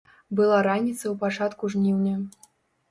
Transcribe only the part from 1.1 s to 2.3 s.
пачатку жніўня.